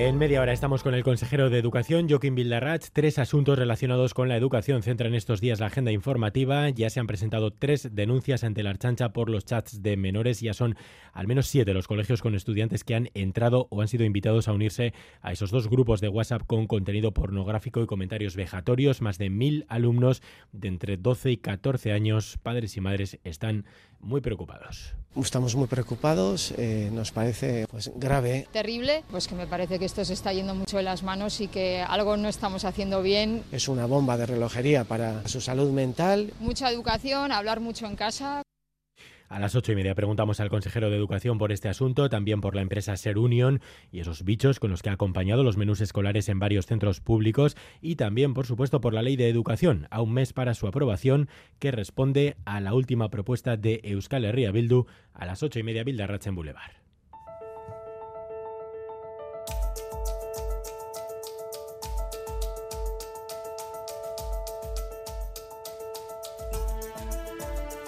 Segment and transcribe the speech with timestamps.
[0.00, 2.84] En media hora estamos con el consejero de Educación, Joaquín Vildarrach.
[2.92, 6.70] Tres asuntos relacionados con la educación centran estos días la agenda informativa.
[6.70, 10.40] Ya se han presentado tres denuncias ante la Archancha por los chats de menores.
[10.40, 10.76] Ya son
[11.12, 14.52] al menos siete los colegios con estudiantes que han entrado o han sido invitados a
[14.52, 19.02] unirse a esos dos grupos de WhatsApp con contenido pornográfico y comentarios vejatorios.
[19.02, 23.64] Más de mil alumnos de entre 12 y 14 años, padres y madres, están
[23.98, 24.94] muy preocupados.
[25.16, 28.46] Estamos muy preocupados, eh, nos parece pues, grave.
[28.52, 31.48] Terrible, pues que me parece que esto se está yendo mucho de las manos y
[31.48, 33.42] que algo no estamos haciendo bien.
[33.52, 36.34] Es una bomba de relojería para su salud mental.
[36.40, 38.42] Mucha educación, hablar mucho en casa.
[39.30, 42.54] A las ocho y media preguntamos al consejero de Educación por este asunto, también por
[42.54, 46.28] la empresa Ser Union y esos bichos con los que ha acompañado los menús escolares
[46.28, 50.12] en varios centros públicos y también, por supuesto, por la Ley de Educación, a un
[50.12, 55.24] mes para su aprobación, que responde a la última propuesta de Euskal Herria Bildu a
[55.24, 56.87] las ocho y media Bildarratz en Boulevard.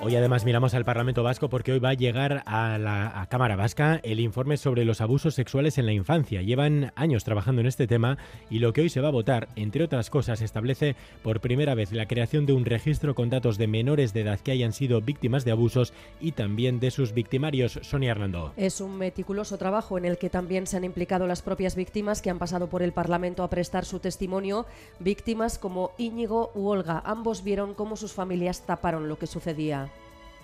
[0.00, 3.98] Hoy además miramos al Parlamento Vasco porque hoy va a llegar a la Cámara Vasca
[4.04, 6.40] el informe sobre los abusos sexuales en la infancia.
[6.40, 8.16] Llevan años trabajando en este tema
[8.48, 11.90] y lo que hoy se va a votar, entre otras cosas, establece por primera vez
[11.90, 15.44] la creación de un registro con datos de menores de edad que hayan sido víctimas
[15.44, 17.80] de abusos y también de sus victimarios.
[17.82, 18.52] Sonia Hernando.
[18.56, 22.30] Es un meticuloso trabajo en el que también se han implicado las propias víctimas que
[22.30, 24.64] han pasado por el Parlamento a prestar su testimonio.
[25.00, 27.02] Víctimas como Íñigo u Olga.
[27.04, 29.87] Ambos vieron cómo sus familias taparon lo que sucedía.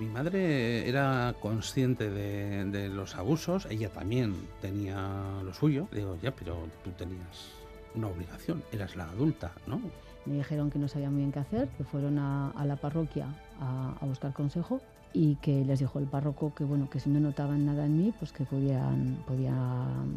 [0.00, 5.86] Mi madre era consciente de, los abusos, ella también tenía lo suyo.
[5.92, 7.52] digo, ya, pero tú tenías
[7.94, 9.80] una obligación, eras la adulta, ¿no?
[10.26, 13.26] Me dijeron que no sabían muy bien qué hacer, que fueron a, la parroquia
[13.60, 14.80] a, buscar consejo
[15.12, 18.12] y que les dijo el párroco que bueno que si no notaban nada en mí,
[18.18, 20.12] pues que podían, podían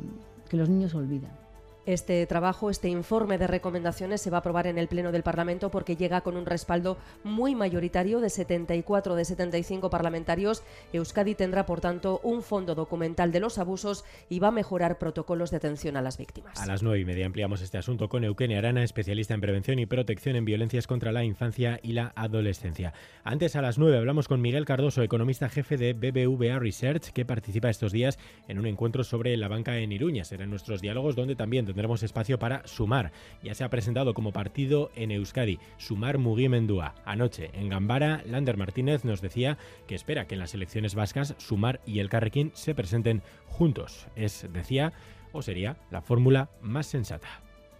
[0.50, 1.47] que los niños olvidan.
[1.88, 5.72] Este trabajo, este informe de recomendaciones se va a aprobar en el Pleno del Parlamento
[5.72, 10.64] porque llega con un respaldo muy mayoritario de 74 de 75 parlamentarios.
[10.92, 15.50] Euskadi tendrá, por tanto, un fondo documental de los abusos y va a mejorar protocolos
[15.50, 16.60] de atención a las víctimas.
[16.60, 19.86] A las nueve y media ampliamos este asunto con Eukene Arana, especialista en prevención y
[19.86, 22.92] protección en violencias contra la infancia y la adolescencia.
[23.24, 27.70] Antes, a las nueve, hablamos con Miguel Cardoso, economista jefe de BBVA Research, que participa
[27.70, 28.20] estos días
[28.50, 30.26] en un encuentro sobre la banca en Iruña.
[30.26, 33.12] Serán nuestros diálogos donde también tendremos espacio para Sumar.
[33.44, 36.96] Ya se ha presentado como partido en Euskadi, Sumar Mugimendua.
[37.06, 41.80] Anoche, en Gambara, Lander Martínez nos decía que espera que en las elecciones vascas Sumar
[41.86, 44.08] y el Carrequín se presenten juntos.
[44.16, 44.92] Es, decía,
[45.34, 47.28] o sería la fórmula más sensata.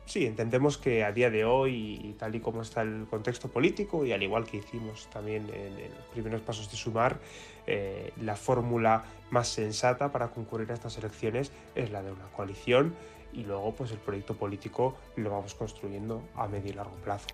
[0.06, 4.12] Sí, entendemos que a día de hoy, tal y como está el contexto político, y
[4.12, 7.18] al igual que hicimos también en, los primeros pasos de sumar,
[7.66, 12.96] eh, la fórmula más sensata para concurrir a estas elecciones es la de una coalición
[13.34, 17.28] y luego pues el proyecto político lo vamos construyendo a medio y largo plazo.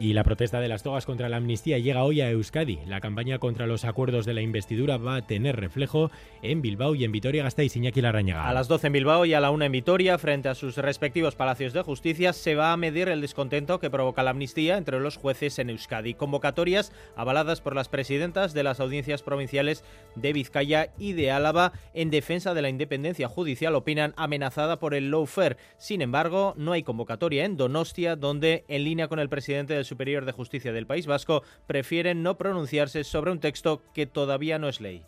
[0.00, 2.78] Y la protesta de las togas contra la amnistía llega hoy a Euskadi.
[2.86, 7.02] La campaña contra los acuerdos de la investidura va a tener reflejo en Bilbao y
[7.02, 8.48] en Vitoria-Gasteiz, Iñaki Larrañaga.
[8.48, 11.34] A las 12 en Bilbao y a la 1 en Vitoria, frente a sus respectivos
[11.34, 15.16] palacios de justicia, se va a medir el descontento que provoca la amnistía entre los
[15.16, 16.14] jueces en Euskadi.
[16.14, 19.82] Convocatorias avaladas por las presidentas de las audiencias provinciales
[20.14, 25.10] de Vizcaya y de Álava en defensa de la independencia judicial opinan amenazada por el
[25.10, 25.56] lawfare.
[25.76, 30.24] Sin embargo, no hay convocatoria en Donostia, donde, en línea con el presidente del Superior
[30.24, 34.80] de Justicia del País Vasco prefieren no pronunciarse sobre un texto que todavía no es
[34.80, 35.04] ley.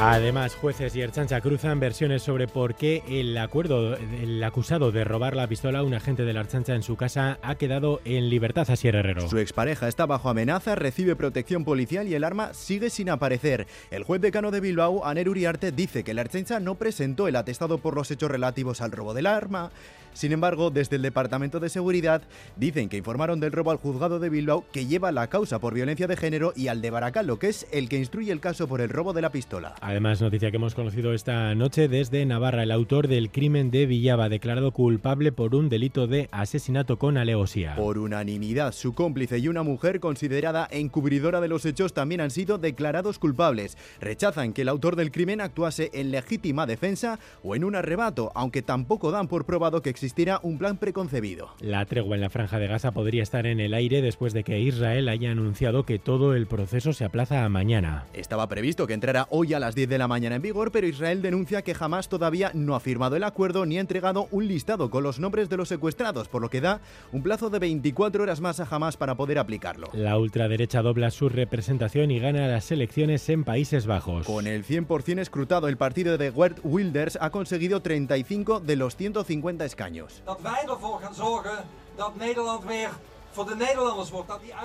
[0.00, 3.98] Además, jueces y Erchancha cruzan versiones sobre por qué el acuerdo,
[4.44, 7.56] acusado de robar la pistola a un agente de la Erchancha en su casa ha
[7.56, 9.28] quedado en libertad a Sierra Herrero.
[9.28, 13.66] Su expareja está bajo amenaza, recibe protección policial y el arma sigue sin aparecer.
[13.90, 17.78] El juez decano de Bilbao, Aner Uriarte, dice que la Erchancha no presentó el atestado
[17.78, 19.72] por los hechos relativos al robo del arma
[20.18, 22.22] Sin embargo, desde el Departamento de Seguridad
[22.56, 26.08] dicen que informaron del robo al juzgado de Bilbao que lleva la causa por violencia
[26.08, 28.88] de género y al de Baracaldo, que es el que instruye el caso por el
[28.88, 29.76] robo de la pistola.
[29.80, 34.28] Además, noticia que hemos conocido esta noche desde Navarra, el autor del crimen de Villaba,
[34.28, 37.76] declarado culpable por un delito de asesinato con alevosía.
[37.76, 42.58] Por unanimidad, su cómplice y una mujer considerada encubridora de los hechos también han sido
[42.58, 43.78] declarados culpables.
[44.00, 48.62] Rechazan que el autor del crimen actuase en legítima defensa o en un arrebato, aunque
[48.62, 51.50] tampoco dan por probado que existiera un plan preconcebido.
[51.60, 54.58] La tregua en la franja de Gaza podría estar en el aire después de que
[54.58, 58.06] Israel haya anunciado que todo el proceso se aplaza a mañana.
[58.14, 61.20] Estaba previsto que entrara hoy a las 10 de la mañana en vigor, pero Israel
[61.20, 65.02] denuncia que jamás todavía no ha firmado el acuerdo ni ha entregado un listado con
[65.02, 66.80] los nombres de los secuestrados, por lo que da
[67.12, 69.90] un plazo de 24 horas más a Hamas para poder aplicarlo.
[69.92, 74.24] La ultraderecha dobla su representación y gana las elecciones en Países Bajos.
[74.24, 79.66] Con el 100% escrutado, el partido de Gert Wilders ha conseguido 35 de los 150
[79.66, 79.87] escaños.
[80.24, 82.90] Dat wij ervoor gaan zorgen dat Nederland weer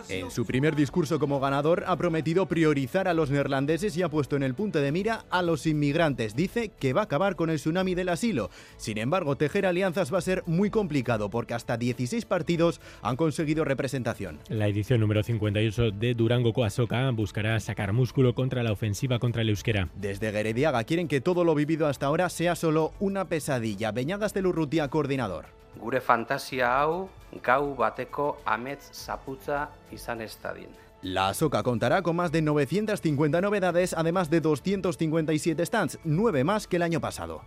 [0.10, 4.36] En su primer discurso como ganador ha prometido priorizar a los neerlandeses y ha puesto
[4.36, 6.36] en el punto de mira a los inmigrantes.
[6.36, 8.50] Dice que va a acabar con el tsunami del asilo.
[8.78, 13.64] Sin embargo, tejer alianzas va a ser muy complicado porque hasta 16 partidos han conseguido
[13.64, 14.40] representación.
[14.50, 19.50] La edición número 58 de Durango Coasoca buscará sacar músculo contra la ofensiva contra el
[19.50, 19.90] euskera.
[19.96, 23.92] Desde Gerediaga quieren que todo lo vivido hasta ahora sea solo una pesadilla.
[23.92, 25.46] Beñagas de Lurrutia, coordinador.
[25.76, 27.10] Gure fantasia hau
[27.42, 30.70] gau bateko amets zaputza izan ez dadin.
[31.02, 36.78] La SOCA contará con más de 950 novedades, además de 257 stands, 9 más que
[36.78, 37.42] el año pasado.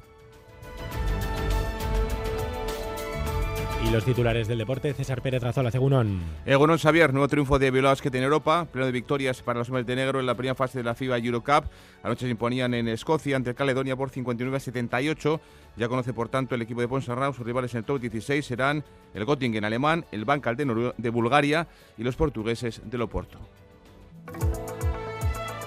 [3.86, 6.20] Y los titulares del deporte, César Pérez Razola, Segunón.
[6.44, 9.94] Egunon Xavier, nuevo triunfo de Basket en Europa, pleno de victorias para los hombres de
[9.94, 11.66] negro en la primera fase de la FIBA Eurocup.
[12.02, 15.40] Anoche se imponían en Escocia ante Caledonia por 59 a 78.
[15.76, 17.32] Ya conoce, por tanto, el equipo de Ponsarnau.
[17.32, 18.82] Sus rivales en el top 16 serán
[19.14, 23.38] el Göttingen alemán, el Bancal de, de Bulgaria y los portugueses del Oporto.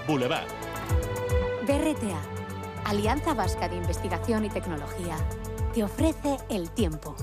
[0.06, 0.46] Boulevard.
[1.66, 2.20] BRTA,
[2.84, 5.16] Alianza Vasca de Investigación y Tecnología,
[5.72, 7.16] te ofrece el tiempo.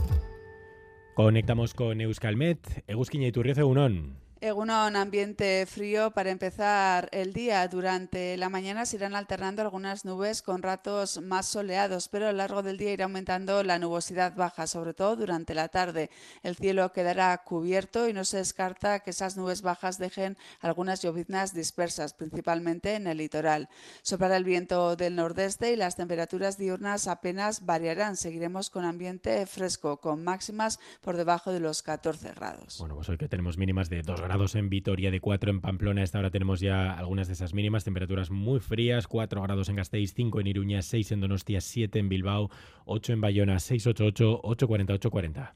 [1.18, 3.96] Conectamos con Euskalmet, eguzkina iturriez egunon.
[4.42, 4.68] Unón.
[4.68, 7.68] Egunon, ambiente frío para empezar el día.
[7.68, 12.38] Durante la mañana se irán alternando algunas nubes con ratos más soleados, pero a lo
[12.38, 16.10] largo del día irá aumentando la nubosidad baja, sobre todo durante la tarde.
[16.44, 21.54] El cielo quedará cubierto y no se descarta que esas nubes bajas dejen algunas lloviznas
[21.54, 23.70] dispersas, principalmente en el litoral.
[24.02, 28.16] Soplará el viento del nordeste y las temperaturas diurnas apenas variarán.
[28.18, 32.78] Seguiremos con ambiente fresco, con máximas por debajo de los 14 grados.
[32.80, 36.02] Bueno, pues hoy que tenemos mínimas de 2 grados en Vitoria, de 4 en Pamplona.
[36.02, 39.76] A esta hora tenemos ya algunas de esas mínimas, temperaturas muy frías, 4 grados en
[39.76, 42.50] Gasteiz, 5 en Iruña, 6 en Donostia, 7 en Bilbao,
[42.86, 45.56] 8 en Bayona, 688, 848, 40.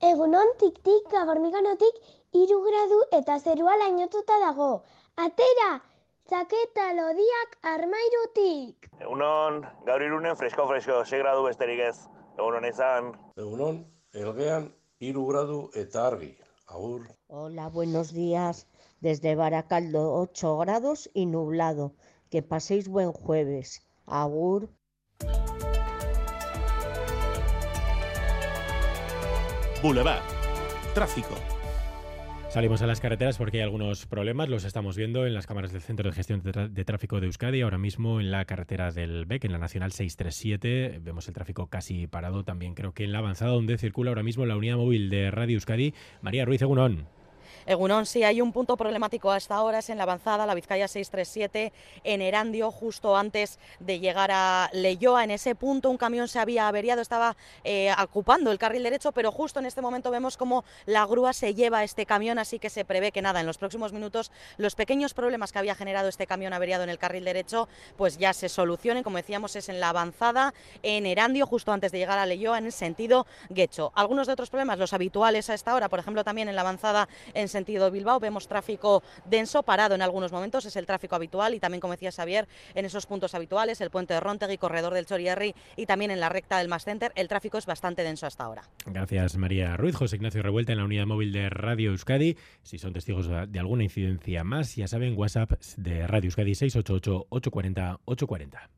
[0.00, 1.96] Egunon tik-tik gaborniganotik
[2.32, 4.84] iru gradu eta zerua lainotuta dago.
[5.16, 5.80] Atera,
[6.28, 8.90] zaketa lodiak armairutik.
[9.00, 11.96] Egunon, gaur irunen fresko-fresko, 6 gradu besterik ez.
[12.38, 13.14] Egunon izan.
[13.36, 13.82] Egunon,
[14.14, 14.70] elgean
[15.00, 16.36] iru gradu eta argi.
[16.68, 17.08] Agur.
[17.28, 18.66] Hola, buenos días.
[19.00, 21.94] Desde Baracaldo, 8 grados y nublado.
[22.30, 23.86] Que paséis buen jueves.
[24.06, 24.68] Agur.
[29.82, 30.22] Boulevard.
[30.94, 31.34] Tráfico.
[32.48, 35.82] Salimos a las carreteras porque hay algunos problemas, los estamos viendo en las cámaras del
[35.82, 39.52] Centro de Gestión de, Tráfico de Euskadi, ahora mismo en la carretera del BEC, en
[39.52, 43.76] la Nacional 637, vemos el tráfico casi parado, también creo que en la avanzada donde
[43.76, 45.92] circula ahora mismo la unidad móvil de Radio Euskadi,
[46.22, 47.17] María Ruiz Egunón.
[47.66, 50.88] Egunon, sí, hay un punto problemático a esta hora, es en la avanzada, la Vizcaya
[50.88, 51.72] 637,
[52.04, 55.24] en Erandio, justo antes de llegar a Leyoa.
[55.24, 59.32] En ese punto un camión se había averiado, estaba eh, ocupando el carril derecho, pero
[59.32, 62.84] justo en este momento vemos como la grúa se lleva este camión, así que se
[62.84, 66.52] prevé que nada, en los próximos minutos los pequeños problemas que había generado este camión
[66.52, 69.02] averiado en el carril derecho, pues ya se solucionen.
[69.02, 72.66] Como decíamos, es en la avanzada, en Erandio, justo antes de llegar a Leyoa, en
[72.66, 73.92] el sentido Guecho.
[73.94, 77.08] Algunos de otros problemas, los habituales a esta hora, por ejemplo, también en la avanzada
[77.38, 78.20] en sentido Bilbao.
[78.20, 82.10] Vemos tráfico denso, parado en algunos momentos, es el tráfico habitual y también, como decía
[82.12, 86.20] Xavier, en esos puntos habituales, el puente de Rontegui, corredor del Chorierri y también en
[86.20, 88.62] la recta del Mass Center, el tráfico es bastante denso hasta ahora.
[88.86, 92.36] Gracias María Ruiz, José Ignacio Revuelta en la unidad móvil de Radio Euskadi.
[92.62, 98.00] Si son testigos de alguna incidencia más, ya saben, WhatsApp de Radio Euskadi 688 840
[98.04, 98.77] 840.